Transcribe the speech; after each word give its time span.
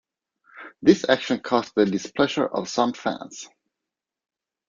This 0.81 1.07
action 1.07 1.41
caused 1.41 1.73
the 1.75 1.85
displeasure 1.85 2.47
of 2.47 2.67
some 2.67 2.93
fans. 2.93 3.47